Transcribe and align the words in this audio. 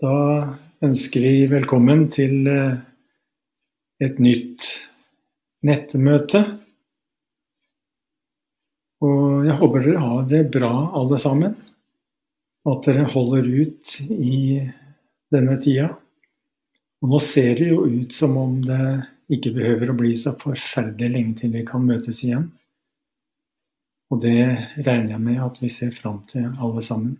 Da 0.00 0.16
ønsker 0.80 1.20
vi 1.20 1.44
velkommen 1.50 2.06
til 2.08 2.46
eh, 2.48 2.78
et 4.00 4.16
nytt 4.16 4.64
nettmøte. 5.68 6.40
Og 9.04 9.44
jeg 9.44 9.58
håper 9.60 9.84
dere 9.84 10.04
har 10.06 10.22
det 10.30 10.40
bra 10.54 10.72
alle 10.96 11.18
sammen, 11.20 11.52
at 12.72 12.88
dere 12.88 13.10
holder 13.12 13.50
ut 13.60 13.98
i 14.08 14.40
denne 15.36 15.60
tida. 15.60 15.90
Og 17.04 17.12
nå 17.12 17.20
ser 17.20 17.60
det 17.60 17.68
jo 17.68 17.84
ut 17.84 18.16
som 18.16 18.40
om 18.40 18.56
det 18.64 18.82
ikke 19.36 19.52
behøver 19.58 19.92
å 19.92 19.98
bli 20.00 20.14
så 20.16 20.32
forferdelig 20.40 21.12
lenge 21.12 21.42
til 21.42 21.52
vi 21.58 21.66
kan 21.68 21.84
møtes 21.84 22.22
igjen. 22.24 22.48
Og 24.08 24.24
det 24.24 24.40
regner 24.80 25.18
jeg 25.18 25.26
med 25.28 25.44
at 25.44 25.60
vi 25.60 25.68
ser 25.68 25.92
fram 25.92 26.22
til 26.32 26.48
alle 26.56 26.88
sammen. 26.88 27.18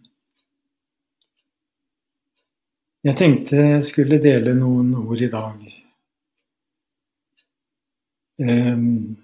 Jeg 3.00 3.16
tenkte 3.16 3.56
jeg 3.56 3.84
skulle 3.88 4.18
dele 4.20 4.52
noen 4.52 4.90
ord 5.00 5.20
i 5.24 5.30
dag. 5.32 5.60
Um, 8.40 9.16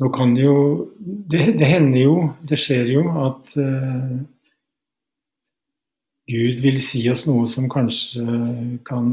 nå 0.00 0.08
kan 0.14 0.32
jo 0.36 0.54
det, 1.00 1.58
det, 1.60 1.68
hender 1.68 2.00
jo, 2.00 2.16
det 2.48 2.58
skjer 2.60 2.94
jo, 2.94 3.04
at 3.26 3.54
uh, 3.60 4.16
Gud 6.28 6.64
vil 6.64 6.80
si 6.80 7.04
oss 7.12 7.26
noe 7.28 7.44
som 7.48 7.68
kanskje 7.72 8.24
kan 8.88 9.12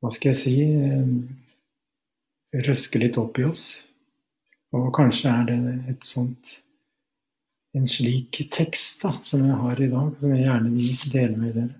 Hva 0.00 0.10
skal 0.12 0.32
jeg 0.32 0.40
si 0.40 0.56
um, 0.64 1.14
Røske 2.52 3.00
litt 3.00 3.16
opp 3.20 3.38
i 3.40 3.48
oss. 3.48 3.66
Og 4.76 4.88
kanskje 4.96 5.32
er 5.32 5.48
det 5.48 5.60
et 5.92 6.04
sånt 6.08 6.58
en 7.72 7.86
slik 7.88 8.42
tekst 8.52 9.02
da, 9.04 9.14
som 9.24 9.44
jeg 9.46 9.56
har 9.56 9.80
i 9.80 9.88
dag, 9.92 10.10
som 10.20 10.34
jeg 10.34 10.44
gjerne 10.44 10.72
vil 10.74 11.06
dele 11.12 11.38
med 11.38 11.54
dere. 11.56 11.78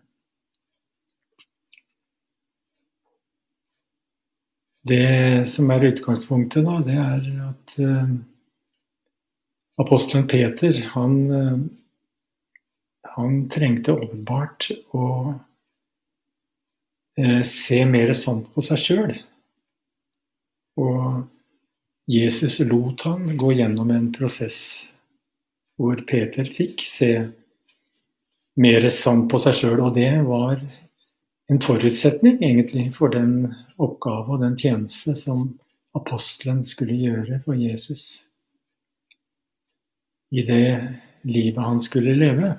Det 4.83 5.47
som 5.53 5.71
er 5.71 5.85
utgangspunktet, 5.93 6.65
da, 6.67 6.79
det 6.83 6.97
er 6.99 7.27
at 7.45 7.75
uh, 7.79 8.15
apostelen 9.79 10.27
Peter, 10.27 10.81
han, 10.97 11.15
uh, 11.31 11.61
han 13.13 13.37
trengte 13.53 13.95
åpenbart 13.95 14.73
å 14.97 15.11
uh, 17.21 17.43
se 17.47 17.79
mer 17.87 18.11
sant 18.19 18.49
på 18.57 18.65
seg 18.67 18.83
sjøl. 18.83 19.15
Og 20.83 21.29
Jesus 22.11 22.59
lot 22.67 23.05
han 23.07 23.37
gå 23.39 23.53
gjennom 23.61 23.93
en 23.95 24.11
prosess 24.17 24.59
hvor 25.83 25.99
Peter 26.07 26.47
fikk 26.47 26.85
se 26.87 27.11
mer 28.63 28.87
sant 28.95 29.27
på 29.33 29.41
seg 29.43 29.59
sjøl. 29.59 29.81
Og 29.83 29.97
det 29.99 30.13
var 30.29 30.61
en 31.51 31.63
forutsetning 31.63 32.39
egentlig 32.39 32.93
for 32.95 33.13
den 33.13 33.53
oppgave 33.83 34.37
og 34.37 34.45
den 34.45 34.55
tjeneste 34.61 35.17
som 35.19 35.49
apostelen 35.99 36.63
skulle 36.65 36.97
gjøre 36.97 37.43
for 37.45 37.59
Jesus 37.59 38.29
i 40.33 40.45
det 40.49 40.69
livet 41.29 41.61
han 41.61 41.81
skulle 41.85 42.15
leve. 42.17 42.55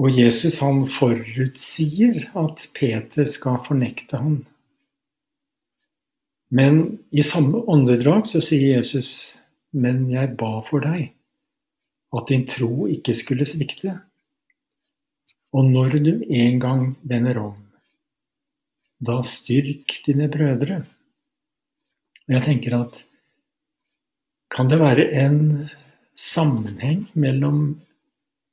Og 0.00 0.16
Jesus 0.16 0.58
han 0.64 0.86
forutsier 0.90 2.24
at 2.38 2.64
Peter 2.74 3.28
skal 3.28 3.60
fornekte 3.66 4.18
ham. 4.18 4.38
Men 6.54 6.98
i 7.12 7.22
samme 7.22 7.60
åndedrag 7.70 8.26
så 8.30 8.40
sier 8.42 8.78
Jesus 8.78 9.34
men 9.74 10.06
jeg 10.12 10.36
ba 10.38 10.58
for 10.66 10.84
deg, 10.84 11.12
at 12.14 12.30
din 12.30 12.46
tro 12.46 12.86
ikke 12.90 13.14
skulle 13.18 13.46
svikte. 13.48 13.96
Og 15.54 15.70
når 15.70 15.98
du 16.02 16.12
en 16.22 16.60
gang 16.62 16.84
vender 17.02 17.38
om, 17.42 17.56
da 19.04 19.20
styrk 19.26 20.00
dine 20.06 20.28
brødre. 20.30 20.82
Og 22.24 22.36
jeg 22.36 22.46
tenker 22.46 22.78
at 22.78 23.04
kan 24.54 24.70
det 24.70 24.78
være 24.78 25.08
en 25.24 25.40
sammenheng 26.14 27.08
mellom 27.18 27.80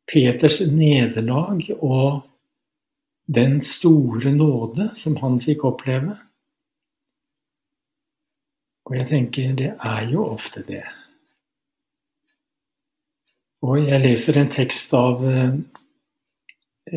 Peters 0.09 0.59
nederlag 0.65 1.61
og 1.77 2.23
den 3.29 3.61
store 3.61 4.33
nåde 4.33 4.89
som 4.97 5.15
han 5.21 5.37
fikk 5.43 5.65
oppleve? 5.69 6.17
Og 8.89 8.97
jeg 8.97 9.07
tenker 9.07 9.53
det 9.55 9.69
er 9.77 10.09
jo 10.09 10.25
ofte 10.25 10.65
det. 10.67 10.83
Og 13.61 13.77
jeg 13.83 14.01
leser 14.01 14.39
en 14.41 14.49
tekst 14.49 14.93
av 14.97 15.21
eh, 15.27 15.53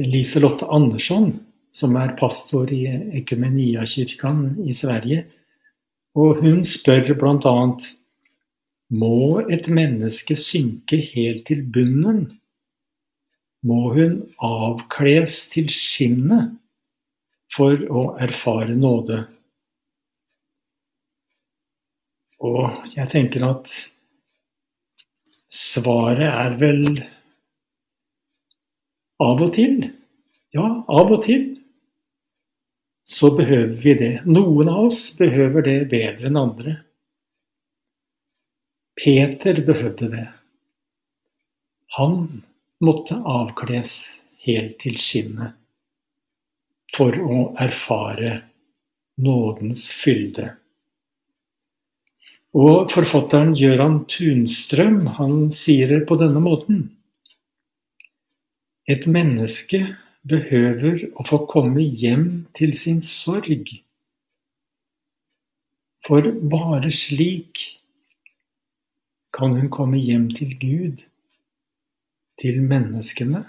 Liselotte 0.01 0.69
Andersson, 0.73 1.35
som 1.75 1.97
er 2.01 2.15
pastor 2.17 2.73
i 2.73 2.87
Ekumeniakirken 3.21 4.63
i 4.65 4.73
Sverige. 4.77 5.27
Og 6.17 6.41
hun 6.41 6.65
spør 6.65 7.13
bl.a.: 7.19 7.55
Må 8.95 9.43
et 9.51 9.69
menneske 9.69 10.37
synke 10.41 11.03
helt 11.13 11.47
til 11.51 11.65
bunnen? 11.69 12.41
Må 13.65 13.93
hun 13.93 14.21
avkles 14.41 15.49
til 15.53 15.69
skinnet 15.73 16.55
for 17.53 17.77
å 17.91 18.11
erfare 18.21 18.77
nåde? 18.77 19.25
Og 22.45 22.85
jeg 22.93 23.09
tenker 23.13 23.45
at 23.49 23.73
Svaret 25.55 26.27
er 26.27 26.57
vel 26.59 26.87
av 29.23 29.43
og 29.45 29.53
til. 29.55 29.85
Ja, 30.55 30.67
av 30.87 31.13
og 31.15 31.23
til 31.27 31.53
så 33.05 33.31
behøver 33.37 33.77
vi 33.85 33.95
det. 34.01 34.13
Noen 34.25 34.71
av 34.73 34.89
oss 34.89 35.11
behøver 35.19 35.67
det 35.67 35.79
bedre 35.93 36.31
enn 36.31 36.41
andre. 36.41 36.77
Peter 38.99 39.61
behøvde 39.67 40.09
det. 40.13 40.27
Han 41.99 42.43
måtte 42.85 43.19
avkles 43.19 43.99
helt 44.47 44.79
til 44.83 44.97
skinnet 44.99 45.55
for 46.95 47.15
å 47.19 47.39
erfare 47.61 48.39
nådens 49.23 49.87
fylde. 49.93 50.55
Og 52.55 52.87
forfatteren 52.93 53.51
Gøran 53.59 54.05
Tunstrøm 54.07 55.09
han 55.17 55.49
sier 55.51 55.89
det 55.91 56.05
på 56.07 56.15
denne 56.21 56.39
måten. 56.39 56.85
Et 58.87 59.09
menneske 59.11 59.81
behøver 60.23 61.03
å 61.19 61.27
få 61.27 61.41
komme 61.51 61.83
hjem 61.83 62.45
til 62.55 62.77
sin 62.79 63.01
sorg. 63.03 63.73
For 66.07 66.31
bare 66.53 66.93
slik 66.95 67.65
kan 69.35 69.59
hun 69.59 69.67
komme 69.75 69.99
hjem 69.99 70.31
til 70.39 70.55
Gud, 70.61 71.03
til 72.39 72.63
menneskene 72.63 73.43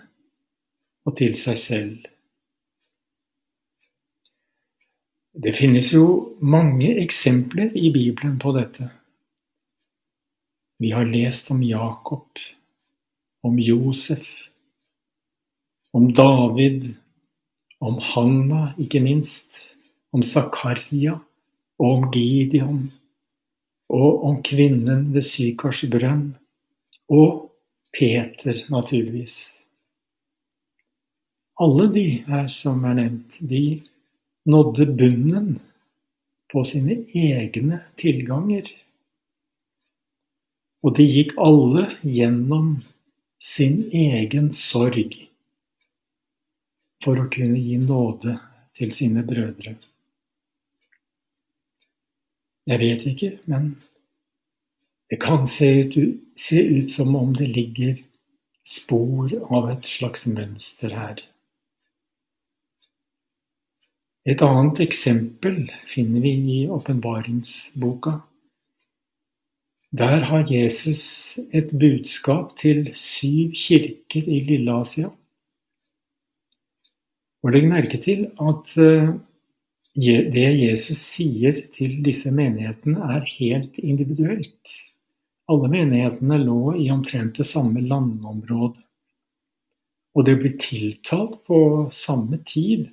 og 1.06 1.18
til 1.22 1.38
seg 1.38 1.62
selv. 1.62 2.15
Det 5.36 5.52
finnes 5.58 5.90
jo 5.92 6.36
mange 6.40 6.94
eksempler 7.02 7.74
i 7.76 7.90
Bibelen 7.92 8.38
på 8.40 8.54
dette. 8.56 8.88
Vi 10.80 10.94
har 10.96 11.08
lest 11.08 11.50
om 11.52 11.64
Jakob, 11.64 12.40
om 13.44 13.58
Josef, 13.60 14.30
om 15.92 16.08
David, 16.16 16.94
om 17.84 18.00
Hanna, 18.00 18.70
ikke 18.80 19.02
minst, 19.04 19.60
om 20.16 20.24
Zakaria 20.24 21.18
og 21.80 21.90
om 21.90 22.06
Gideon, 22.16 22.86
og 23.92 24.24
om 24.24 24.38
kvinnen 24.44 25.10
ved 25.14 25.26
Sykars 25.28 25.84
brønn, 25.92 26.30
og 27.12 27.52
Peter, 27.92 28.56
naturligvis. 28.72 29.36
Alle 31.60 31.90
de 31.92 32.06
her 32.28 32.48
som 32.52 32.88
er 32.88 32.96
nevnt, 33.02 33.38
de 33.44 33.84
nådde 34.46 34.86
bunnen 34.86 35.60
på 36.52 36.64
sine 36.64 37.02
egne 37.14 37.82
tilganger. 37.98 38.70
Og 40.86 40.96
de 40.98 41.06
gikk 41.10 41.34
alle 41.42 41.88
gjennom 42.04 42.76
sin 43.42 43.82
egen 43.92 44.52
sorg 44.54 45.16
for 47.04 47.22
å 47.22 47.28
kunne 47.34 47.60
gi 47.62 47.78
nåde 47.82 48.38
til 48.78 48.94
sine 48.94 49.26
brødre. 49.26 49.76
Jeg 52.66 52.82
vet 52.82 53.06
ikke, 53.12 53.32
men 53.50 53.76
det 55.10 55.20
kan 55.22 55.46
se 55.50 55.68
ut, 55.84 55.98
se 56.38 56.62
ut 56.66 56.92
som 56.92 57.14
om 57.16 57.36
det 57.38 57.52
ligger 57.54 58.00
spor 58.66 59.30
av 59.54 59.70
et 59.76 59.86
slags 59.86 60.26
mønster 60.26 60.96
her. 60.98 61.22
Et 64.26 64.42
annet 64.42 64.80
eksempel 64.82 65.68
finner 65.86 66.24
vi 66.24 66.32
i 66.52 66.62
åpenbaringsboka. 66.74 68.16
Der 69.94 70.24
har 70.26 70.48
Jesus 70.50 71.38
et 71.54 71.70
budskap 71.80 72.56
til 72.58 72.90
syv 72.98 73.54
kirker 73.54 74.26
i 74.26 74.40
Lille-Asia. 74.48 75.12
Og 77.46 77.54
legg 77.54 77.68
merke 77.70 78.00
til 78.02 78.26
at 78.42 78.74
eh, 78.82 79.12
det 80.34 80.48
Jesus 80.58 80.98
sier 80.98 81.62
til 81.72 82.00
disse 82.04 82.32
menighetene, 82.34 82.98
er 82.98 83.30
helt 83.38 83.78
individuelt. 83.78 84.74
Alle 85.48 85.70
menighetene 85.70 86.40
lå 86.42 86.74
i 86.82 86.90
omtrent 86.90 87.38
det 87.38 87.46
samme 87.46 87.86
landområdet. 87.86 88.82
Og 90.16 90.26
det 90.26 90.40
blir 90.42 90.58
tiltalt 90.58 91.44
på 91.46 91.60
samme 91.94 92.42
tid, 92.48 92.90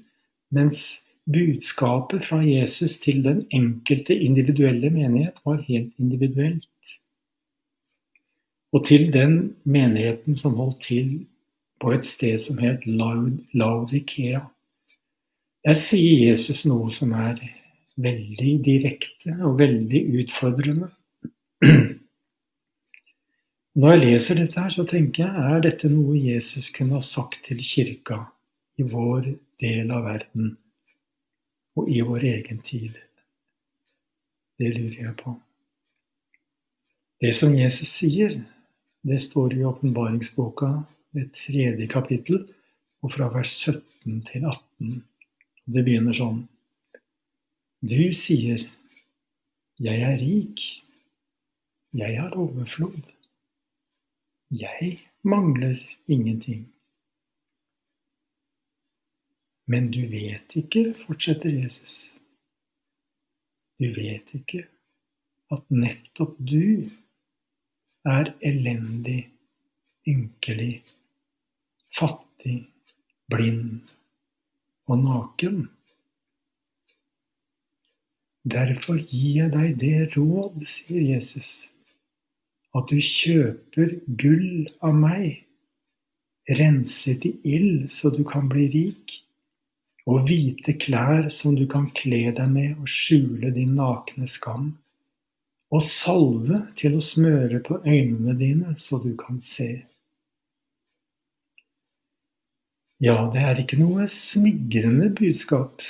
mens 0.53 1.02
budskapet 1.31 2.25
fra 2.25 2.41
Jesus 2.43 2.99
til 2.99 3.23
den 3.25 3.47
enkelte 3.51 4.15
individuelle 4.15 4.91
menighet 4.91 5.39
var 5.45 5.63
helt 5.69 5.93
individuelt. 5.99 6.69
Og 8.73 8.85
til 8.87 9.13
den 9.13 9.57
menigheten 9.65 10.37
som 10.37 10.57
holdt 10.57 10.81
til 10.83 11.27
på 11.81 11.93
et 11.93 12.07
sted 12.07 12.39
som 12.39 12.59
het 12.59 12.87
Laudikea. 12.87 14.41
Der 15.65 15.79
sier 15.79 16.31
Jesus 16.31 16.65
noe 16.67 16.91
som 16.91 17.13
er 17.13 17.39
veldig 18.03 18.55
direkte 18.65 19.35
og 19.43 19.59
veldig 19.59 20.03
utfordrende. 20.23 20.89
Når 23.75 23.93
jeg 23.93 24.01
leser 24.01 24.35
dette, 24.41 24.61
her, 24.61 24.69
så 24.69 24.85
tenker 24.85 25.23
jeg 25.25 25.53
er 25.55 25.63
dette 25.65 25.89
noe 25.89 26.17
Jesus 26.19 26.71
kunne 26.75 26.99
ha 26.99 27.05
sagt 27.05 27.45
til 27.47 27.63
kirka 27.65 28.19
i 28.79 28.83
vår 28.89 29.31
del 29.63 29.91
av 29.95 30.05
verden 30.09 30.57
og 31.79 31.89
i 31.91 32.01
vår 32.05 32.27
egen 32.33 32.61
tid? 32.65 32.99
Det 34.59 34.71
lurer 34.75 34.99
jeg 35.07 35.15
på. 35.23 35.35
Det 37.23 37.31
som 37.35 37.55
Jesus 37.55 37.91
sier, 37.91 38.35
det 39.07 39.21
står 39.23 39.55
i 39.55 39.65
åpenbaringsboka, 39.67 40.73
det 41.15 41.31
tredje 41.39 41.87
kapittel, 41.91 42.45
og 43.03 43.13
fra 43.15 43.29
vers 43.35 43.53
17 43.69 44.23
til 44.29 44.47
18. 44.47 45.03
Det 45.67 45.85
begynner 45.87 46.17
sånn. 46.17 46.45
Du 47.83 48.13
sier, 48.15 48.63
jeg 49.83 50.03
er 50.07 50.19
rik, 50.21 50.63
jeg 51.99 52.19
har 52.21 52.37
overflod. 52.39 53.01
Jeg 54.55 54.99
mangler 55.23 55.79
ingenting. 56.07 56.67
Men 59.71 59.91
du 59.95 60.03
vet 60.11 60.57
ikke, 60.59 60.93
fortsetter 61.07 61.53
Jesus, 61.53 62.15
du 63.79 63.93
vet 63.95 64.35
ikke 64.35 64.65
at 65.53 65.63
nettopp 65.71 66.35
du 66.39 66.89
er 68.09 68.33
elendig, 68.43 69.29
ynkelig, 70.09 70.83
fattig, 71.95 72.59
blind 73.31 73.83
og 74.91 75.05
naken. 75.05 75.67
Derfor 78.43 78.99
gir 78.99 79.45
jeg 79.45 79.53
deg 79.55 79.77
det 79.79 80.17
råd, 80.17 80.65
sier 80.67 81.05
Jesus 81.15 81.69
at 82.73 82.89
du 82.89 82.99
kjøper 83.05 83.99
gull 84.19 84.67
av 84.83 84.97
meg, 84.97 85.43
renset 86.59 87.27
i 87.29 87.35
ild 87.55 87.91
så 87.93 88.11
du 88.11 88.23
kan 88.27 88.49
bli 88.51 88.65
rik, 88.73 89.19
og 90.09 90.27
hvite 90.27 90.75
klær 90.83 91.29
som 91.31 91.55
du 91.59 91.67
kan 91.71 91.87
kle 91.95 92.33
deg 92.35 92.49
med 92.51 92.81
og 92.81 92.91
skjule 92.91 93.53
din 93.55 93.77
nakne 93.79 94.27
skam, 94.31 94.73
og 95.73 95.83
salve 95.87 96.59
til 96.77 96.99
å 96.99 97.05
smøre 97.05 97.63
på 97.65 97.79
øynene 97.87 98.35
dine 98.37 98.75
så 98.77 98.99
du 99.03 99.15
kan 99.17 99.41
se. 99.41 99.71
Ja, 103.03 103.17
det 103.35 103.43
er 103.43 103.59
ikke 103.59 103.81
noe 103.81 104.07
smigrende 104.11 105.09
budskap 105.19 105.83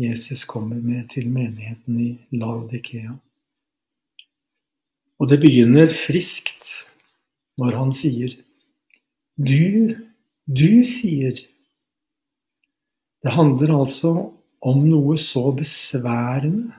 Jesus 0.00 0.42
kommer 0.48 0.80
med 0.82 1.12
til 1.12 1.28
menigheten 1.30 2.00
i 2.00 2.08
Laudikea. 2.36 3.14
Og 5.16 5.30
det 5.30 5.38
begynner 5.40 5.92
friskt 5.94 6.72
når 7.60 7.78
han 7.78 7.94
sier 7.96 8.34
Du, 9.36 9.94
du 10.48 10.84
sier 10.88 11.38
Det 13.24 13.32
handler 13.32 13.72
altså 13.80 14.12
om 14.66 14.82
noe 14.82 15.16
så 15.20 15.48
besværende 15.56 16.74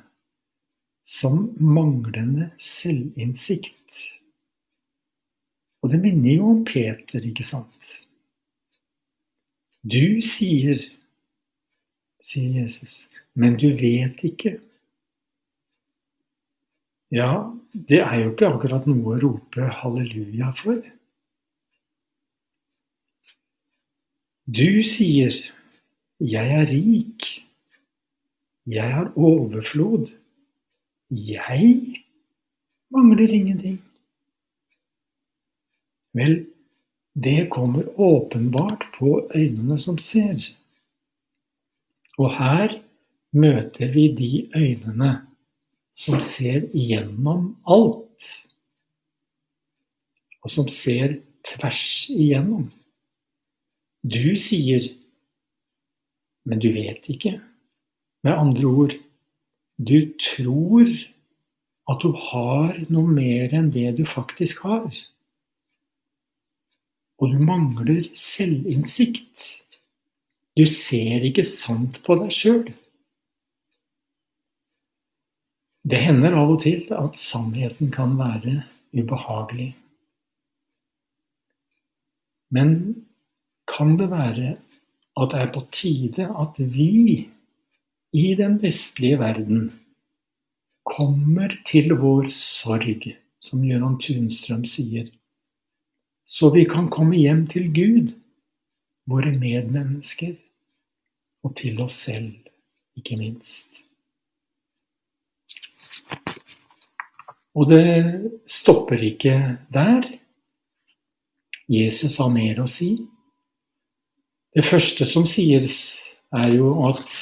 som 1.07 1.47
manglende 1.63 2.51
selvinnsikt. 2.59 3.73
Og 5.83 5.93
det 5.93 6.01
minner 6.03 6.33
jo 6.35 6.51
om 6.51 6.63
Peter, 6.67 7.23
ikke 7.23 7.45
sant? 7.47 7.93
Du 9.87 10.19
sier, 10.25 10.81
sier 12.19 12.61
Jesus, 12.63 13.05
men 13.39 13.55
du 13.61 13.69
vet 13.77 14.19
ikke. 14.27 14.57
Ja, 17.13 17.47
det 17.71 18.01
er 18.03 18.17
jo 18.19 18.33
ikke 18.33 18.49
akkurat 18.51 18.87
noe 18.89 19.15
å 19.15 19.19
rope 19.21 19.69
halleluja 19.79 20.51
for. 20.59 20.81
Du 24.47 24.83
sier 24.83 25.31
'jeg 26.19 26.47
er 26.61 26.65
rik', 26.65 27.45
'jeg 28.65 28.93
har 28.93 29.13
overflod', 29.15 30.11
'jeg 31.11 32.03
mangler 32.89 33.27
ingenting'. 33.27 33.81
Vel, 36.13 36.45
det 37.23 37.49
kommer 37.51 37.99
åpenbart 37.99 38.83
på 38.99 39.29
øynene 39.35 39.79
som 39.79 39.97
ser. 39.97 40.41
Og 42.17 42.29
her 42.37 42.81
møter 43.31 43.93
vi 43.93 44.07
de 44.17 44.49
øynene 44.55 45.27
som 45.93 46.21
ser 46.21 46.69
igjennom 46.73 47.55
alt. 47.67 48.29
Og 50.41 50.49
som 50.49 50.67
ser 50.67 51.17
tvers 51.45 52.09
igjennom. 52.09 52.69
Du 54.03 54.37
sier, 54.37 54.85
men 56.47 56.63
du 56.63 56.71
vet 56.71 57.05
ikke. 57.11 57.37
Med 58.23 58.33
andre 58.33 58.65
ord, 58.65 58.95
du 59.77 59.99
tror 60.21 60.89
at 61.91 62.03
du 62.03 62.11
har 62.29 62.79
noe 62.91 63.07
mer 63.11 63.53
enn 63.55 63.69
det 63.71 63.93
du 63.99 64.03
faktisk 64.07 64.63
har. 64.67 64.89
Og 67.17 67.33
du 67.33 67.39
mangler 67.41 68.09
selvinnsikt. 68.17 69.47
Du 70.57 70.65
ser 70.69 71.25
ikke 71.27 71.45
sant 71.47 72.01
på 72.05 72.17
deg 72.19 72.33
sjøl. 72.33 72.67
Det 75.87 75.99
hender 76.03 76.35
av 76.35 76.51
og 76.57 76.61
til 76.65 76.87
at 76.91 77.19
sannheten 77.21 77.91
kan 77.93 78.17
være 78.19 78.59
ubehagelig. 78.97 79.69
Men 82.51 82.73
kan 83.71 83.95
det 83.99 84.09
være 84.11 84.55
at 85.17 85.33
det 85.33 85.41
er 85.41 85.53
på 85.53 85.63
tide 85.73 86.27
at 86.29 86.59
vi 86.59 87.27
i 88.13 88.27
den 88.37 88.57
vestlige 88.61 89.19
verden 89.19 89.71
kommer 90.87 91.53
til 91.67 91.95
vår 91.99 92.29
sorg, 92.33 93.09
som 93.43 93.63
Gøran 93.65 93.97
Tunstrøm 94.01 94.63
sier, 94.65 95.09
så 96.27 96.49
vi 96.53 96.65
kan 96.67 96.89
komme 96.91 97.19
hjem 97.19 97.45
til 97.51 97.67
Gud, 97.73 98.13
våre 99.07 99.31
medmennesker, 99.31 100.35
og 101.43 101.55
til 101.59 101.79
oss 101.83 101.99
selv, 102.07 102.31
ikke 102.97 103.17
minst. 103.19 103.67
Og 107.57 107.69
det 107.71 108.31
stopper 108.47 109.01
ikke 109.01 109.35
der. 109.73 110.05
Jesus 111.67 112.19
har 112.21 112.29
mer 112.29 112.59
å 112.61 112.67
si. 112.69 112.91
Det 114.57 114.63
første 114.65 115.05
som 115.05 115.25
sies, 115.29 115.73
er 116.33 116.49
jo 116.55 116.71
at 116.89 117.13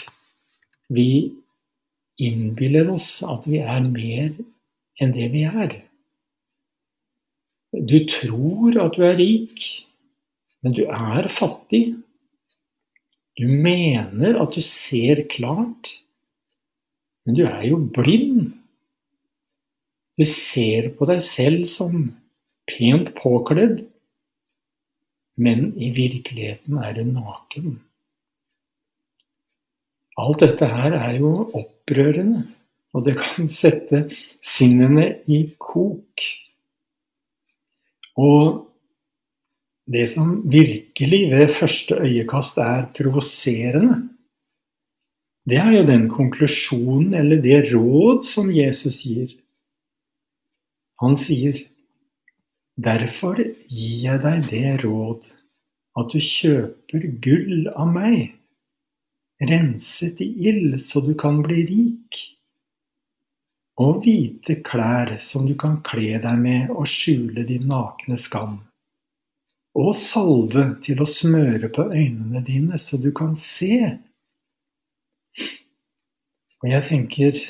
vi 0.95 1.33
innbiller 2.23 2.93
oss 2.93 3.19
at 3.27 3.43
vi 3.49 3.59
er 3.59 3.81
mer 3.83 4.29
enn 5.03 5.11
det 5.11 5.27
vi 5.33 5.41
er. 5.43 5.73
Du 7.75 7.97
tror 8.07 8.77
at 8.85 8.95
du 8.95 9.03
er 9.03 9.17
rik, 9.19 9.65
men 10.63 10.77
du 10.77 10.85
er 10.87 11.27
fattig. 11.27 11.97
Du 13.35 13.49
mener 13.51 14.39
at 14.39 14.55
du 14.55 14.63
ser 14.63 15.25
klart, 15.27 15.91
men 17.27 17.35
du 17.35 17.43
er 17.49 17.65
jo 17.67 17.81
blind. 17.99 18.53
Du 20.15 20.23
ser 20.23 20.93
på 20.95 21.11
deg 21.11 21.19
selv 21.19 21.67
som 21.67 22.13
pent 22.71 23.11
påkledd, 23.19 23.81
men 25.37 25.73
i 25.77 25.91
virkeligheten 25.95 26.79
er 26.79 26.95
det 26.95 27.05
naken. 27.09 27.79
Alt 30.15 30.43
dette 30.45 30.67
her 30.71 30.95
er 30.95 31.17
jo 31.19 31.31
opprørende, 31.51 32.45
og 32.95 33.03
det 33.07 33.17
kan 33.19 33.49
sette 33.51 34.05
sinnene 34.39 35.09
i 35.27 35.41
kok. 35.59 36.23
Og 38.15 38.71
det 39.91 40.07
som 40.09 40.39
virkelig 40.49 41.21
ved 41.33 41.51
første 41.53 41.99
øyekast 41.99 42.57
er 42.63 42.87
provoserende, 42.95 43.99
det 45.45 45.59
er 45.61 45.75
jo 45.75 45.85
den 45.85 46.07
konklusjonen 46.09 47.13
eller 47.13 47.41
det 47.41 47.67
råd 47.69 48.23
som 48.25 48.49
Jesus 48.49 49.03
gir. 49.05 49.35
Han 51.03 51.19
sier, 51.19 51.59
'Derfor 52.77 53.39
gir 53.71 53.99
jeg 54.03 54.21
deg 54.23 54.47
det 54.51 54.71
råd 54.83 55.23
at 55.99 56.11
du 56.11 56.19
kjøper 56.19 57.05
gull 57.23 57.69
av 57.71 57.91
meg, 57.95 58.33
renset 59.51 60.19
i 60.25 60.27
ild 60.49 60.75
så 60.83 60.99
du 61.05 61.13
kan 61.15 61.39
bli 61.45 61.63
rik, 61.69 62.19
og 63.79 64.03
hvite 64.03 64.57
klær 64.67 65.13
som 65.23 65.47
du 65.47 65.55
kan 65.59 65.79
kle 65.87 66.19
deg 66.23 66.41
med 66.41 66.75
og 66.75 66.87
skjule 66.91 67.47
din 67.47 67.67
nakne 67.71 68.19
skam, 68.19 68.59
og 69.79 69.91
salve 69.95 70.67
til 70.83 71.03
å 71.03 71.07
smøre 71.07 71.71
på 71.75 71.87
øynene 71.95 72.43
dine 72.43 72.79
så 72.79 72.99
du 72.99 73.11
kan 73.15 73.35
se. 73.39 73.79
Og 76.63 76.71
jeg 76.71 76.87
tenker 76.91 77.45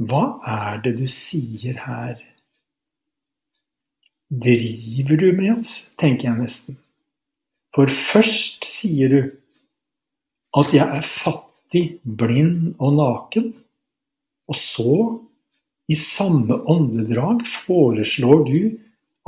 Hva 0.00 0.24
er 0.48 0.80
det 0.84 0.98
du 1.00 1.06
sier 1.12 1.76
her? 1.84 2.29
Driver 4.30 5.16
du 5.18 5.32
med 5.34 5.58
oss, 5.58 5.74
tenker 5.98 6.30
jeg 6.30 6.38
nesten. 6.38 6.76
For 7.74 7.90
først 7.90 8.66
sier 8.66 9.10
du 9.10 9.20
at 10.58 10.74
jeg 10.74 10.86
er 10.86 11.06
fattig, 11.06 12.00
blind 12.02 12.76
og 12.82 12.96
naken. 12.98 13.52
Og 14.50 14.58
så, 14.58 14.94
i 15.90 15.96
samme 15.98 16.58
åndedrag, 16.70 17.44
foreslår 17.46 18.46
du 18.46 18.60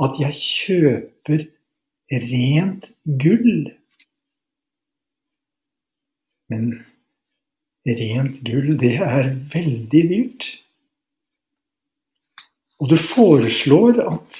at 0.03 0.19
jeg 0.19 0.39
kjøper 0.39 1.45
rent 2.11 2.89
gull. 3.19 3.71
Men 6.51 6.73
Rent 7.83 8.39
gull, 8.47 8.77
det 8.79 8.95
er 9.03 9.33
veldig 9.51 10.03
dyrt. 10.07 10.45
Og 12.79 12.93
du 12.93 12.95
foreslår 12.99 13.99
at 14.05 14.37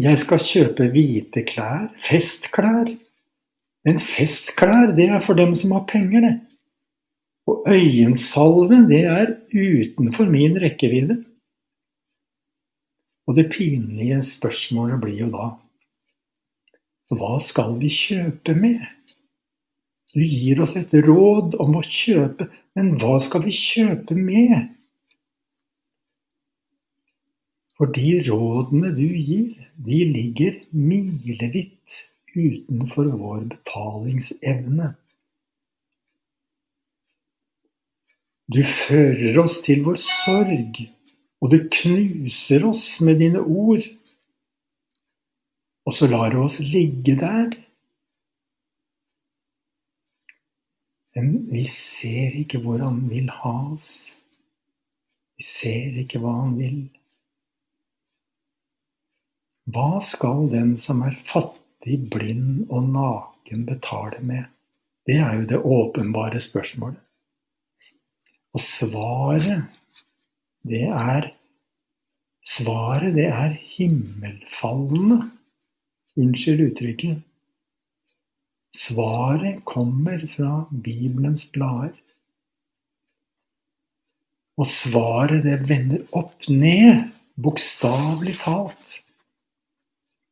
jeg 0.00 0.18
skal 0.18 0.42
kjøpe 0.42 0.88
hvite 0.94 1.44
klær, 1.46 1.88
festklær. 2.02 2.90
Men 3.84 4.00
festklær, 4.00 4.94
det 4.96 5.08
er 5.10 5.22
for 5.22 5.38
dem 5.38 5.54
som 5.58 5.74
har 5.76 5.84
penger, 5.90 6.24
det. 6.24 6.34
Og 7.46 7.66
øyensalve, 7.68 8.80
det 8.88 9.04
er 9.04 9.34
utenfor 9.52 10.30
min 10.30 10.56
rekkevidde. 10.62 11.18
Og 13.26 13.36
det 13.36 13.50
pinlige 13.52 14.22
spørsmålet 14.22 15.00
blir 15.00 15.24
jo 15.24 15.30
da 15.32 15.52
Hva 17.14 17.36
skal 17.40 17.76
vi 17.80 17.88
kjøpe 17.92 18.54
med? 18.56 18.80
Du 20.14 20.22
gir 20.22 20.60
oss 20.62 20.76
et 20.78 20.92
råd 20.94 21.56
om 21.60 21.76
å 21.78 21.82
kjøpe, 21.84 22.48
men 22.76 22.94
hva 23.00 23.16
skal 23.22 23.44
vi 23.44 23.52
kjøpe 23.54 24.16
med? 24.16 24.70
For 27.84 27.92
de 27.92 28.22
rådene 28.24 28.94
du 28.96 29.08
gir, 29.12 29.56
de 29.76 29.96
ligger 30.08 30.54
milevidt 30.72 31.96
utenfor 32.32 33.10
vår 33.12 33.42
betalingsevne. 33.50 34.86
Du 38.48 38.62
fører 38.64 39.36
oss 39.42 39.58
til 39.66 39.84
vår 39.84 40.00
sorg, 40.00 40.80
og 41.44 41.52
du 41.52 41.58
knuser 41.76 42.64
oss 42.70 42.86
med 43.04 43.20
dine 43.20 43.44
ord. 43.44 43.84
Og 45.84 45.98
så 46.00 46.08
lar 46.08 46.32
du 46.32 46.40
oss 46.46 46.62
ligge 46.64 47.18
der 47.20 47.52
Men 51.14 51.50
vi 51.52 51.68
ser 51.68 52.32
ikke 52.40 52.64
hvor 52.64 52.80
han 52.80 53.04
vil 53.12 53.28
ha 53.30 53.56
oss. 53.76 53.88
Vi 55.36 55.44
ser 55.52 56.00
ikke 56.00 56.24
hva 56.24 56.40
han 56.40 56.56
vil. 56.64 56.84
Hva 59.72 60.00
skal 60.04 60.50
den 60.52 60.74
som 60.80 61.00
er 61.06 61.16
fattig, 61.24 62.00
blind 62.12 62.66
og 62.68 62.90
naken 62.92 63.64
betale 63.68 64.20
med? 64.24 64.50
Det 65.08 65.16
er 65.20 65.38
jo 65.38 65.46
det 65.48 65.60
åpenbare 65.60 66.40
spørsmålet. 66.40 67.00
Og 68.54 68.60
svaret, 68.62 69.80
det 70.64 70.84
er 70.88 71.32
Svaret, 72.44 73.14
det 73.16 73.24
er 73.24 73.54
himmelfallende. 73.56 75.30
Unnskyld 76.20 76.60
uttrykket. 76.66 77.22
Svaret 78.76 79.62
kommer 79.64 80.20
fra 80.28 80.66
Bibelens 80.84 81.46
blader. 81.54 81.94
Og 84.60 84.68
svaret, 84.68 85.40
det 85.46 85.56
vender 85.70 86.04
opp 86.12 86.44
ned, 86.52 87.08
bokstavelig 87.40 88.36
talt, 88.42 88.98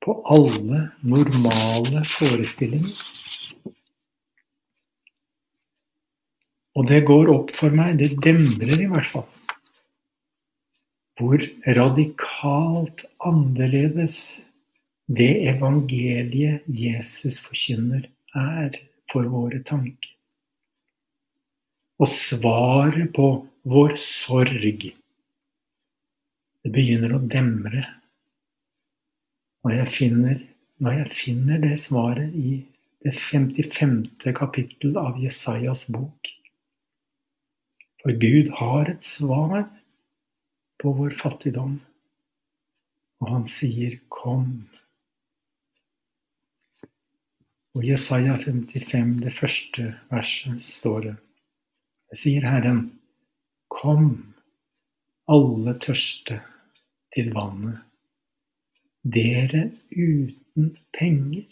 på 0.03 0.15
alle 0.35 0.89
normale 1.07 2.03
forestillinger. 2.11 2.95
Og 6.73 6.89
det 6.89 7.03
går 7.09 7.31
opp 7.31 7.53
for 7.55 7.75
meg, 7.77 7.99
det 8.01 8.17
demrer 8.25 8.81
i 8.81 8.89
hvert 8.91 9.11
fall, 9.13 9.29
hvor 11.21 11.43
radikalt 11.79 13.05
annerledes 13.23 14.17
det 15.13 15.35
evangeliet 15.53 16.65
Jesus 16.67 17.43
forkynner, 17.45 18.09
er 18.33 18.79
for 19.13 19.29
våre 19.29 19.61
tanker. 19.69 20.15
Og 22.01 22.09
svaret 22.09 23.13
på 23.15 23.27
vår 23.69 23.99
sorg 24.01 24.87
Det 26.63 26.71
begynner 26.73 27.13
å 27.13 27.21
demre 27.21 27.83
når 29.63 29.77
jeg 29.77 29.89
finner, 29.95 30.43
når 30.83 30.99
jeg 30.99 31.13
finner 31.15 31.63
det 31.63 31.79
svaret 31.81 32.35
i 32.35 32.57
det 33.03 33.15
55. 33.19 34.35
kapittel 34.37 34.99
av 34.99 35.19
Jesajas 35.23 35.87
bok. 35.91 36.31
For 38.03 38.15
Gud 38.19 38.51
har 38.59 38.91
et 38.91 39.07
svar 39.07 39.69
på 40.83 40.93
vår 40.99 41.15
fattigdom, 41.19 41.77
og 43.23 43.29
han 43.31 43.47
sier 43.47 44.01
'kom'. 44.11 44.67
Og 47.75 47.85
Jesaja 47.87 48.37
55, 48.37 49.21
det 49.23 49.33
første 49.33 49.95
verset, 50.11 50.63
står 50.63 51.01
det 51.01 51.17
Det 52.11 52.19
sier 52.19 52.45
Herren, 52.45 52.99
kom, 53.71 54.35
alle 55.29 55.79
tørste 55.81 56.43
til 57.15 57.33
vannet, 57.33 57.79
dere 59.03 59.71
uten 59.91 60.77
penger. 60.93 61.47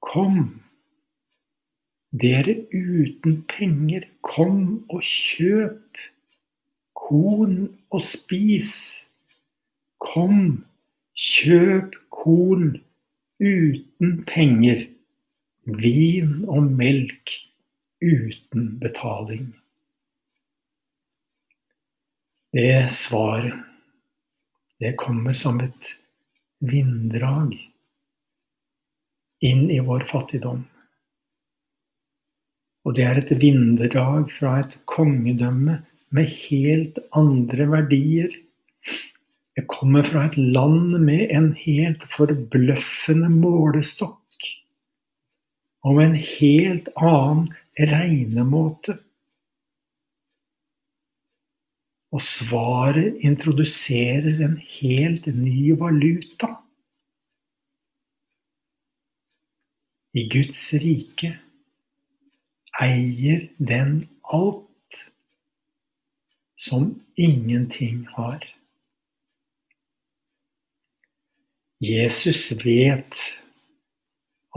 Kom, 0.00 0.60
dere 2.10 2.54
uten 2.72 3.42
penger, 3.50 4.08
kom 4.22 4.84
og 4.88 5.02
kjøp 5.04 6.00
korn 6.96 7.68
og 7.90 8.02
spis. 8.02 8.72
Kom, 10.02 10.64
kjøp 11.14 11.98
korn 12.14 12.78
uten 13.38 14.18
penger, 14.26 14.86
vin 15.68 16.42
og 16.48 16.70
melk 16.78 17.36
uten 18.02 18.78
betaling. 18.80 19.50
Det 22.54 22.88
svaret, 22.94 23.67
det 24.80 24.94
kommer 25.00 25.34
som 25.34 25.60
et 25.60 25.92
vinddrag 26.58 27.54
inn 29.44 29.68
i 29.70 29.78
vår 29.84 30.06
fattigdom. 30.10 30.64
Og 32.86 32.96
det 32.96 33.04
er 33.04 33.20
et 33.20 33.36
vinddrag 33.42 34.30
fra 34.32 34.58
et 34.62 34.78
kongedømme 34.88 35.80
med 36.14 36.36
helt 36.48 36.98
andre 37.18 37.66
verdier 37.68 38.34
jeg 39.58 39.66
kommer 39.66 40.06
fra 40.06 40.28
et 40.28 40.36
land 40.38 40.92
med 41.02 41.32
en 41.34 41.48
helt 41.58 42.04
forbløffende 42.12 43.26
målestokk 43.32 44.46
og 45.88 45.98
en 46.04 46.14
helt 46.14 46.90
annen 47.00 47.48
regnemåte. 47.90 48.94
Og 52.14 52.22
svaret 52.24 53.18
introduserer 53.20 54.40
en 54.46 54.56
helt 54.80 55.26
ny 55.26 55.74
valuta. 55.76 56.48
I 60.16 60.24
Guds 60.32 60.62
rike 60.80 61.34
eier 62.80 63.44
den 63.58 64.06
alt 64.24 65.02
som 66.58 66.94
ingenting 67.16 68.06
har. 68.16 68.46
Jesus 71.78 72.50
vet 72.64 73.20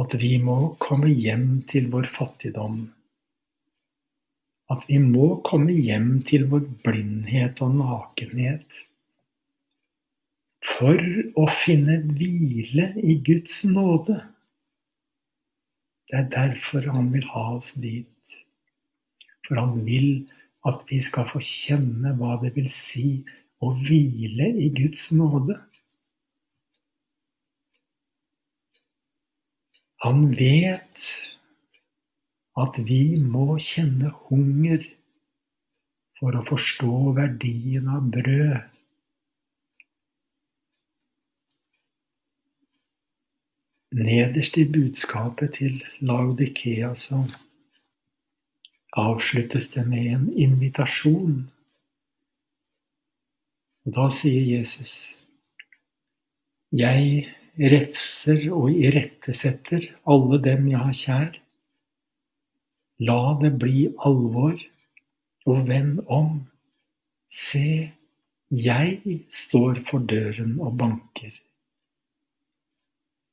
at 0.02 0.16
vi 0.18 0.38
må 0.42 0.74
komme 0.82 1.12
hjem 1.12 1.60
til 1.70 1.92
vår 1.94 2.08
fattigdom. 2.16 2.88
At 4.72 4.86
vi 4.88 5.02
må 5.04 5.34
komme 5.48 5.74
hjem 5.76 6.22
til 6.28 6.48
vår 6.52 6.64
blindhet 6.86 7.60
og 7.66 7.76
nakenhet. 7.80 8.82
For 10.64 11.00
å 11.42 11.48
finne 11.64 11.98
hvile 12.06 12.92
i 13.02 13.18
Guds 13.26 13.64
nåde. 13.68 14.20
Det 16.08 16.20
er 16.20 16.30
derfor 16.32 16.88
han 16.94 17.10
vil 17.14 17.26
ha 17.34 17.46
oss 17.58 17.74
dit. 17.84 18.38
For 19.48 19.60
han 19.60 19.82
vil 19.88 20.30
at 20.70 20.86
vi 20.90 21.02
skal 21.04 21.28
få 21.30 21.42
kjenne 21.44 22.14
hva 22.20 22.38
det 22.42 22.54
vil 22.56 22.70
si 22.72 23.24
å 23.62 23.74
hvile 23.82 24.52
i 24.62 24.70
Guds 24.78 25.10
nåde. 25.18 25.58
Han 30.06 30.30
vet 30.34 31.10
at 32.60 32.78
vi 32.84 33.16
må 33.22 33.56
kjenne 33.62 34.12
hunger 34.28 34.84
for 36.20 36.36
å 36.36 36.44
forstå 36.48 36.96
verdien 37.18 37.88
av 37.92 38.10
brød. 38.14 38.60
Nederst 43.92 44.56
i 44.56 44.64
budskapet 44.72 45.58
til 45.58 45.82
Laudikea 46.00 46.94
så 46.96 47.26
avsluttes 48.96 49.72
det 49.74 49.84
med 49.88 50.14
en 50.14 50.30
invitasjon. 50.32 51.42
Og 53.84 53.96
da 53.98 54.08
sier 54.14 54.46
Jesus, 54.48 55.16
jeg 56.72 57.28
refser 57.74 58.46
og 58.56 58.72
irettesetter 58.72 59.90
alle 60.08 60.40
dem 60.46 60.70
jeg 60.72 60.84
har 60.86 61.00
kjær. 61.02 61.40
La 63.08 63.34
det 63.42 63.56
bli 63.62 63.88
alvor, 64.08 64.58
og 65.50 65.62
vend 65.68 66.02
om. 66.06 66.36
Se, 67.32 67.90
jeg 68.52 69.16
står 69.32 69.82
for 69.88 70.04
døren 70.12 70.60
og 70.62 70.76
banker. 70.78 71.34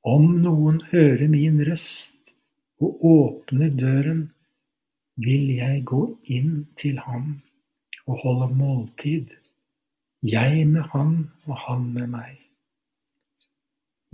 Om 0.08 0.38
noen 0.44 0.80
hører 0.92 1.26
min 1.28 1.60
røst 1.68 2.32
og 2.80 3.04
åpner 3.12 3.74
døren, 3.74 4.28
vil 5.18 5.50
jeg 5.58 5.82
gå 5.90 6.02
inn 6.30 6.62
til 6.78 7.00
ham 7.02 7.34
og 8.06 8.22
holde 8.22 8.48
måltid, 8.54 9.34
jeg 10.22 10.64
med 10.70 10.86
han 10.94 11.16
og 11.44 11.56
han 11.66 11.88
med 11.92 12.12
meg. 12.14 12.36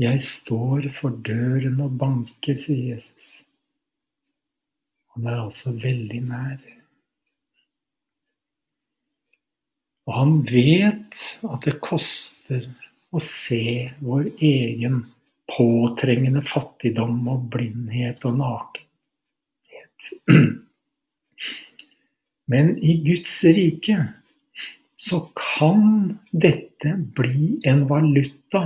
Jeg 0.01 0.25
står 0.27 0.89
for 0.97 1.15
døren 1.29 1.79
og 1.85 1.99
banker, 2.01 2.57
sier 2.59 2.97
Jesus. 2.97 3.45
Han 5.15 5.29
er 5.31 5.41
altså 5.45 5.73
veldig 5.79 6.21
nær. 6.27 6.63
Og 10.05 10.17
han 10.19 10.33
vet 10.49 11.21
at 11.49 11.65
det 11.65 11.79
koster 11.85 12.67
å 13.15 13.21
se 13.23 13.93
vår 14.05 14.27
egen 14.43 15.05
påtrengende 15.49 16.43
fattigdom 16.45 17.23
og 17.31 17.47
blindhet 17.53 18.27
og 18.29 18.41
nakenhet. 18.41 20.11
Men 22.51 22.75
i 22.85 22.99
Guds 23.07 23.39
rike 23.57 24.01
så 25.01 25.23
kan 25.39 26.19
dette 26.31 26.97
bli 27.17 27.55
en 27.69 27.87
valuta 27.89 28.65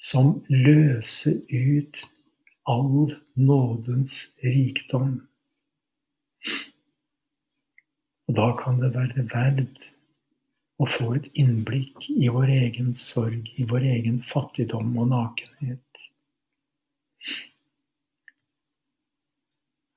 som 0.00 0.36
løser 0.48 1.40
ut 1.50 2.04
all 2.70 3.10
nådens 3.34 4.30
rikdom. 4.44 5.18
Og 8.28 8.36
da 8.38 8.50
kan 8.58 8.78
det 8.82 8.92
være 8.94 9.26
verd 9.32 9.88
å 10.80 10.86
få 10.88 11.14
et 11.18 11.28
innblikk 11.38 12.06
i 12.14 12.30
vår 12.32 12.52
egen 12.56 12.94
sorg, 12.96 13.50
i 13.60 13.66
vår 13.68 13.86
egen 13.96 14.20
fattigdom 14.30 14.94
og 15.02 15.10
nakenhet. 15.12 16.04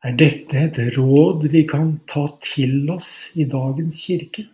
Er 0.04 0.18
dette 0.20 0.60
et 0.60 0.80
råd 0.98 1.46
vi 1.54 1.62
kan 1.70 1.94
ta 2.12 2.26
til 2.44 2.90
oss 2.92 3.30
i 3.40 3.46
dagens 3.48 4.02
kirke? 4.04 4.50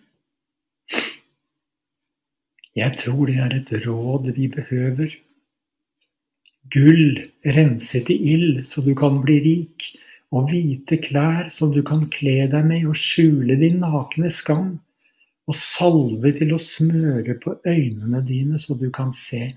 Jeg 2.77 2.99
tror 3.01 3.25
det 3.25 3.39
er 3.41 3.55
et 3.57 3.71
råd 3.87 4.29
vi 4.35 4.45
behøver 4.53 5.15
Gull 6.69 7.23
renset 7.57 8.11
i 8.13 8.17
ild 8.35 8.61
så 8.67 8.83
du 8.85 8.91
kan 8.97 9.17
bli 9.23 9.39
rik, 9.41 9.87
og 10.29 10.51
hvite 10.51 10.99
klær 11.01 11.47
som 11.53 11.71
du 11.73 11.81
kan 11.85 12.03
kle 12.13 12.45
deg 12.51 12.67
med 12.67 12.85
og 12.89 12.97
skjule 12.99 13.57
din 13.61 13.79
nakne 13.81 14.29
skam, 14.33 14.77
og 15.49 15.57
salve 15.57 16.31
til 16.37 16.53
å 16.53 16.59
smøre 16.61 17.39
på 17.41 17.55
øynene 17.65 18.21
dine 18.25 18.59
så 18.61 18.77
du 18.77 18.89
kan 18.93 19.09
se. 19.17 19.47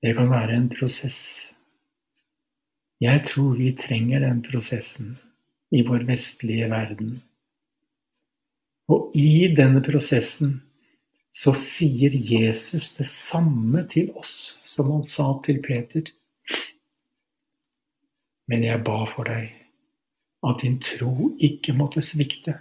Det 0.00 0.14
kan 0.16 0.30
være 0.32 0.56
en 0.56 0.70
prosess. 0.72 1.20
Jeg 3.04 3.20
tror 3.28 3.56
vi 3.58 3.70
trenger 3.76 4.24
den 4.24 4.40
prosessen 4.44 5.14
i 5.74 5.82
vår 5.84 6.06
vestlige 6.08 6.70
verden. 6.72 7.18
Og 8.88 9.12
i 9.16 9.48
denne 9.56 9.80
prosessen 9.84 10.58
så 11.34 11.54
sier 11.58 12.14
Jesus 12.14 12.92
det 12.98 13.06
samme 13.10 13.84
til 13.90 14.12
oss 14.20 14.58
som 14.64 14.92
han 14.92 15.08
sa 15.08 15.32
til 15.44 15.60
Peter. 15.64 16.04
Men 18.48 18.64
jeg 18.64 18.82
ba 18.84 19.04
for 19.08 19.28
deg 19.28 19.52
at 20.44 20.60
din 20.60 20.76
tro 20.82 21.30
ikke 21.40 21.72
måtte 21.76 22.02
svikte. 22.04 22.58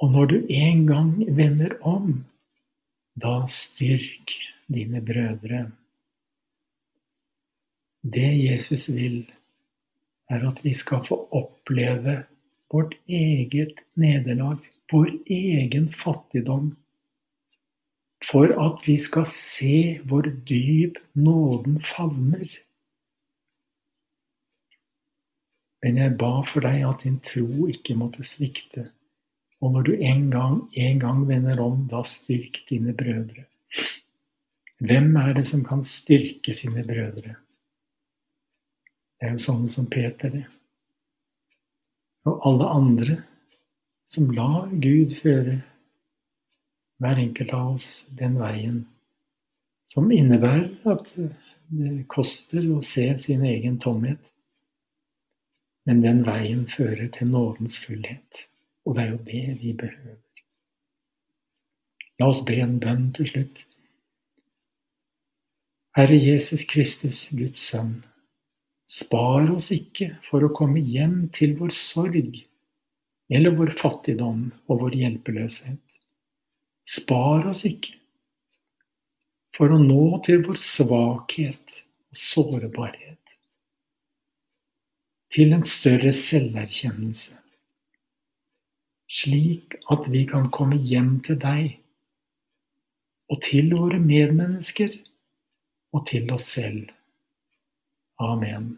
Og 0.00 0.12
når 0.14 0.30
du 0.30 0.36
en 0.48 0.86
gang 0.88 1.12
vender 1.36 1.76
om, 1.84 2.24
da 3.20 3.44
styrk 3.52 4.32
dine 4.72 5.02
brødre. 5.04 5.66
Det 8.00 8.30
Jesus 8.40 8.88
vil, 8.96 9.26
er 10.30 10.46
at 10.48 10.64
vi 10.64 10.72
skal 10.74 11.04
få 11.04 11.18
oppleve 11.36 12.22
vårt 12.72 12.94
eget 13.08 13.82
nederlag, 14.00 14.62
vår 14.92 15.10
egen 15.26 15.90
fattigdom 15.92 16.70
for 18.24 18.52
at 18.66 18.86
vi 18.86 18.98
skal 19.00 19.26
se 19.26 20.00
hvor 20.04 20.26
dyp 20.48 20.98
nåden 21.14 21.80
favner. 21.84 22.48
Men 25.82 25.96
jeg 25.96 26.16
ba 26.20 26.32
for 26.44 26.64
deg 26.64 26.82
at 26.84 27.04
din 27.04 27.20
tro 27.24 27.66
ikke 27.72 27.96
måtte 27.96 28.24
svikte, 28.26 28.90
og 29.60 29.74
når 29.74 29.86
du 29.86 29.92
en 29.94 30.26
gang, 30.32 30.58
en 30.76 31.00
gang 31.00 31.22
vender 31.28 31.60
om, 31.60 31.86
da 31.88 32.02
styrk 32.08 32.62
dine 32.68 32.92
brødre. 32.96 33.44
Hvem 34.80 35.16
er 35.20 35.34
det 35.36 35.46
som 35.48 35.64
kan 35.64 35.84
styrke 35.84 36.54
sine 36.56 36.84
brødre? 36.84 37.34
Det 39.20 39.28
er 39.28 39.34
jo 39.36 39.42
sånne 39.44 39.68
som 39.68 39.88
Peter, 39.92 40.32
det. 40.32 40.46
Og 42.28 42.40
alle 42.48 42.68
andre 42.68 43.18
som 44.08 44.30
lar 44.32 44.70
Gud 44.72 45.12
føre 45.20 45.60
hver 47.00 47.20
enkelt 47.20 47.52
av 47.56 47.74
oss 47.74 47.90
den 48.16 48.36
veien 48.40 48.82
som 49.90 50.10
innebærer 50.12 50.92
at 50.92 51.14
det 51.70 52.04
koster 52.10 52.66
å 52.70 52.80
se 52.84 53.06
sin 53.22 53.44
egen 53.46 53.78
tomhet. 53.82 54.20
Men 55.90 56.04
den 56.04 56.20
veien 56.22 56.68
fører 56.70 57.08
til 57.10 57.32
nådens 57.32 57.80
fullhet, 57.82 58.44
og 58.86 58.94
det 58.94 59.02
er 59.02 59.08
jo 59.10 59.16
det 59.26 59.46
vi 59.58 59.72
behøver. 59.74 60.20
La 62.20 62.28
oss 62.30 62.44
be 62.46 62.60
en 62.62 62.76
bønn 62.78 63.08
til 63.16 63.26
slutt. 63.26 63.64
Herre 65.98 66.14
Jesus 66.14 66.62
Kristus, 66.70 67.24
Guds 67.34 67.64
sønn, 67.72 68.04
spar 68.86 69.50
oss 69.50 69.72
ikke 69.74 70.12
for 70.28 70.46
å 70.46 70.52
komme 70.54 70.78
hjem 70.78 71.24
til 71.34 71.56
vår 71.58 71.74
sorg 71.74 72.38
eller 73.30 73.58
vår 73.58 73.74
fattigdom 73.80 74.46
og 74.70 74.84
vår 74.84 74.94
hjelpeløshet. 75.00 75.82
Spar 76.86 77.50
oss 77.50 77.64
ikke 77.66 77.98
for 79.58 79.74
å 79.74 79.82
nå 79.82 80.20
til 80.22 80.44
vår 80.46 80.62
svakhet 80.62 81.80
og 81.82 82.22
sårbarhet, 82.22 83.19
til 85.30 85.52
en 85.54 85.66
større 85.66 86.12
selverkjennelse, 86.16 87.36
slik 89.10 89.76
at 89.90 90.08
vi 90.10 90.24
kan 90.30 90.50
komme 90.54 90.78
hjem 90.90 91.20
til 91.26 91.38
deg 91.42 91.76
og 93.30 93.42
til 93.46 93.70
våre 93.76 94.00
medmennesker 94.02 94.96
og 95.94 96.06
til 96.10 96.30
oss 96.34 96.50
selv. 96.56 96.90
Amen. 98.20 98.72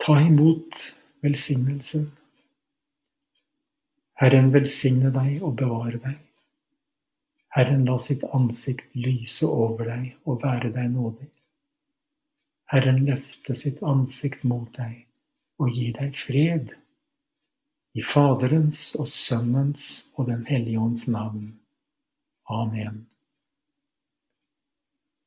Ta 0.00 0.16
imot 0.24 0.80
velsignelsen. 1.24 2.08
Herren 4.16 4.52
velsigne 4.54 5.12
deg 5.12 5.42
og 5.44 5.58
bevare 5.60 6.00
deg. 6.00 6.16
Herren 7.56 7.84
la 7.88 7.96
sitt 8.00 8.24
ansikt 8.36 8.96
lyse 8.96 9.48
over 9.48 9.88
deg 9.88 10.14
og 10.24 10.40
være 10.44 10.72
deg 10.72 10.92
nådig. 10.92 11.28
Herren 12.72 13.04
løfte 13.06 13.54
sitt 13.54 13.82
ansikt 13.86 14.42
mot 14.44 14.72
deg 14.78 15.04
og 15.62 15.70
gi 15.72 15.92
deg 15.96 16.16
fred. 16.18 16.72
I 17.96 18.02
Faderens 18.04 18.90
og 19.00 19.08
Sønnens 19.08 20.08
og 20.16 20.26
Den 20.30 20.44
hellige 20.50 20.80
ånds 20.82 21.06
navn. 21.08 21.54
Amen. 22.50 23.06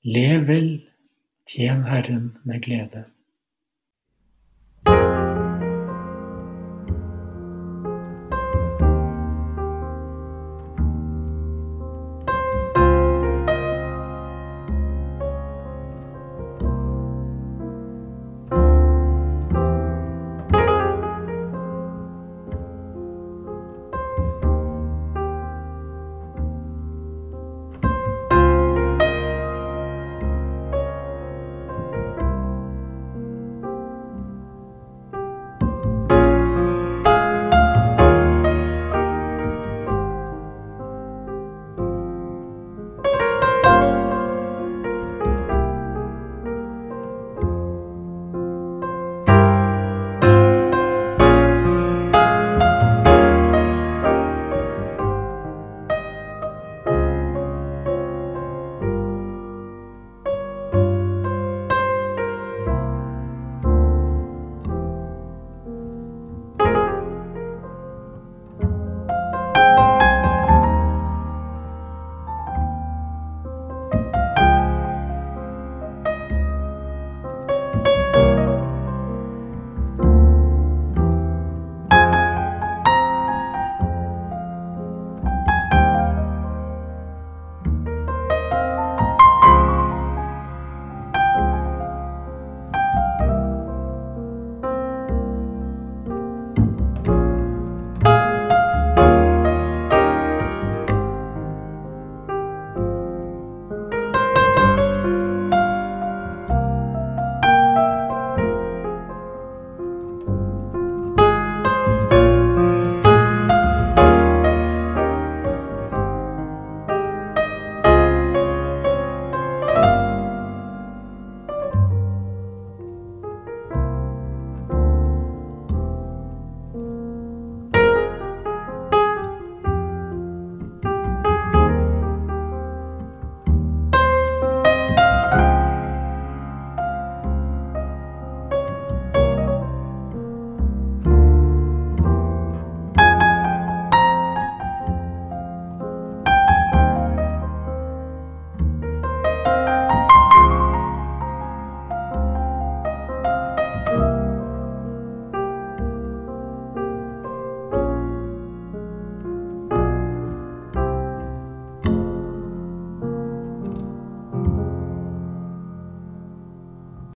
Lev 0.03 0.45
vel, 0.47 0.69
tjen 1.49 1.87
Herren 1.87 2.37
med 2.43 2.61
glede. 2.67 3.07